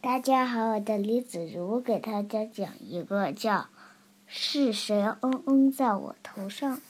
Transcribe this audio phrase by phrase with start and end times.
[0.00, 3.66] 大家好，我叫李子如给大家讲一个叫
[4.28, 6.80] “是谁嗯嗯在我头上”。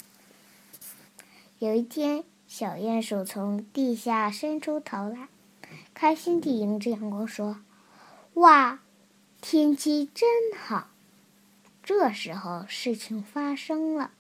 [1.59, 5.29] 有一天，小鼹鼠从地下伸出头来，
[5.95, 7.63] 开心地迎着阳光说
[8.35, 8.81] ：“哇，
[9.41, 10.89] 天气真好！”
[11.83, 14.11] 这时候，事情发生了，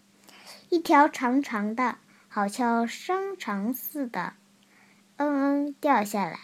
[0.71, 1.99] 一条长长的、
[2.29, 4.33] 好像香肠似的
[5.19, 6.39] “嗯嗯”掉下来。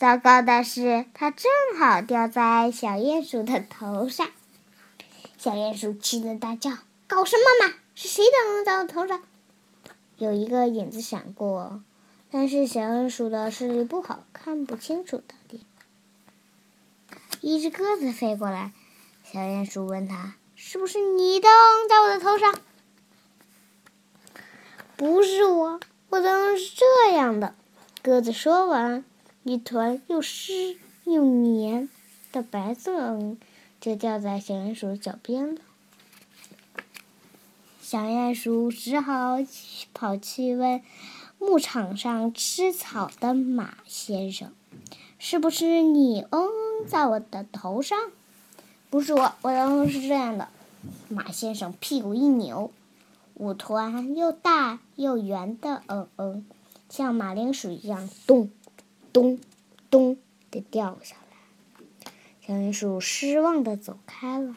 [0.00, 4.26] 糟糕的是，它正好掉在小鼹鼠的头上。
[5.36, 6.70] 小鼹鼠气得大叫
[7.06, 7.74] ：“搞什么嘛！
[7.94, 9.22] 是谁的嗯在我头上？”
[10.16, 11.82] 有一个影子闪过，
[12.30, 15.66] 但是小鼹鼠的视力不好，看不清楚到底。
[17.42, 18.72] 一只鸽子飞过来，
[19.22, 22.58] 小鼹鼠问他：“是不是你的嗯在我的头上
[24.96, 25.78] ？”“不是我，
[26.08, 27.54] 我的嗯是这样的。”
[28.02, 29.04] 鸽子说完。
[29.42, 31.88] 一团又湿又黏
[32.30, 33.38] 的白色嗯，
[33.80, 35.60] 就掉在小鼹鼠脚边了。
[37.80, 39.38] 小鼹鼠只好
[39.94, 40.82] 跑去问
[41.38, 44.52] 牧场上吃草的马先生
[45.18, 47.98] ：“是不是你嗯嗯在我的头上
[48.90, 50.48] ？”“不是我，我的嗯是这样的。”
[51.08, 52.70] 马先生屁股一扭，
[53.34, 56.46] 五团又大又圆的嗯嗯，
[56.88, 58.50] 像马铃薯一样咚。
[59.12, 59.38] 咚，
[59.90, 60.16] 咚
[60.50, 64.56] 的掉下来，小鼹鼠失望的走开了。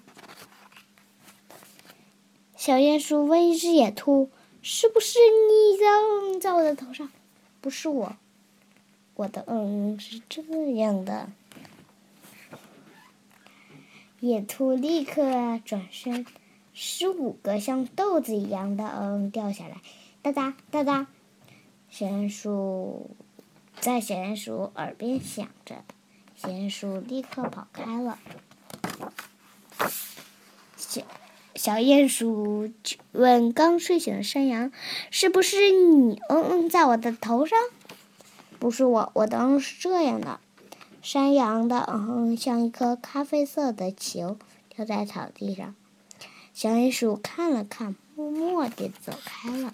[2.55, 4.29] 小鼹鼠问一只野兔
[4.61, 7.11] ：“是不是你的嗯在我的头上
[7.59, 8.15] ？”“不是我，
[9.15, 10.41] 我的嗯是这
[10.73, 11.29] 样的。”
[14.21, 16.25] 野兔立刻转身，
[16.73, 19.81] 十五个像豆子一样的嗯掉下来，
[20.21, 21.07] 哒哒哒哒。
[21.89, 23.09] 小鼹鼠。
[23.79, 25.83] 在小鼹鼠耳边响着，
[26.35, 28.17] 小鼹鼠立刻跑开了。
[30.77, 31.01] 小
[31.55, 32.71] 小鼹鼠
[33.11, 34.71] 问刚睡醒的山羊
[35.11, 37.57] ：“是不是你嗯嗯在我的头上
[38.59, 40.39] ？”“不是我，我的嗯是这样的。”
[41.01, 44.37] 山羊的嗯像一颗咖啡色的球
[44.69, 45.75] 掉在草地上。
[46.53, 49.73] 小鼹鼠看了看，默默地走开了。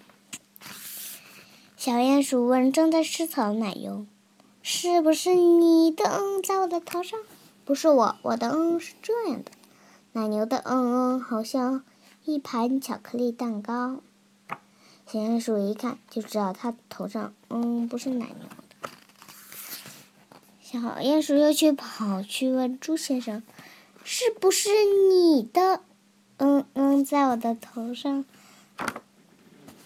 [1.80, 4.06] 小鼹鼠问正在吃草的奶牛
[4.62, 7.18] ：“是不是你的嗯在我的头上
[7.64, 9.52] ？”“不是我，我的嗯是这样的。”
[10.12, 11.86] 奶牛的嗯嗯好像
[12.26, 14.02] 一盘巧克力蛋糕。
[15.08, 18.90] 小鼹鼠一看就知道它头上嗯不是奶牛的。
[20.62, 23.42] 小鼹鼠又去跑去问猪先生
[24.04, 24.70] ：“是不是
[25.10, 25.82] 你的
[26.36, 28.26] 嗯嗯在我的头上？”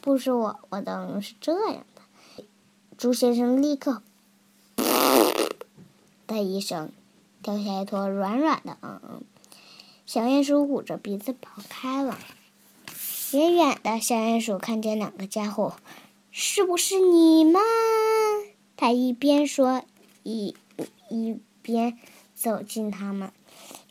[0.06, 2.44] 不是我，我的是这样的。
[2.98, 4.04] 猪先生立刻
[6.28, 6.92] 的一声，
[7.42, 9.24] 掉下一坨软软的嗯嗯。
[10.06, 12.20] 小鼹鼠捂着鼻子跑开了。
[13.32, 15.78] 远远的小鼹鼠看见两个家伙，
[16.32, 17.62] 是不是你们？
[18.76, 19.86] 他一边说，
[20.24, 20.54] 一
[21.08, 21.98] 一边
[22.36, 23.32] 走近他们。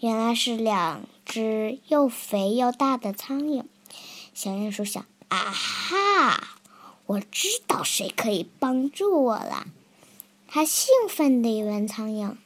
[0.01, 3.65] 原来是两只又肥又大的苍蝇。
[4.35, 5.03] 小鼹鼠想。
[5.29, 5.97] 啊哈！
[6.13, 6.59] 啊
[7.07, 9.67] 我知道谁可以帮助我了。
[10.47, 12.37] 他兴奋地问苍蝇：“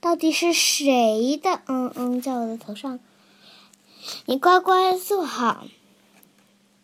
[0.00, 3.00] 到底是谁的嗯嗯在我的头上？”
[4.26, 5.66] 你乖乖坐好。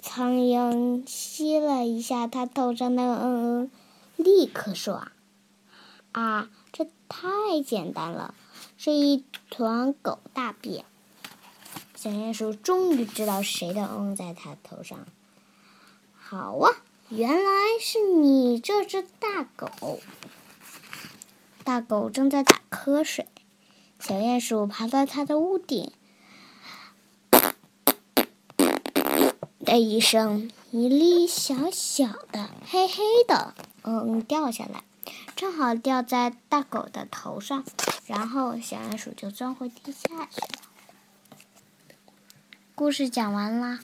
[0.00, 3.70] 苍蝇吸了一下他头上的嗯嗯，
[4.16, 5.08] 立刻说
[6.12, 8.34] ：“啊，这太简单了，
[8.76, 10.84] 是一团狗大便。”
[11.94, 15.06] 小鼹鼠终于知道谁的嗯嗯在他头上。
[16.32, 16.72] 好啊，
[17.10, 17.44] 原来
[17.78, 20.00] 是你这只大狗。
[21.62, 23.28] 大狗正在打瞌睡，
[23.98, 25.92] 小鼹鼠爬到它的屋顶，
[29.60, 34.84] 的一声，一粒小小的、黑黑的嗯掉下来，
[35.36, 37.62] 正好掉在大狗的头上，
[38.06, 40.62] 然后小鼹鼠就钻回地下去了。
[42.74, 43.80] 故事讲完啦。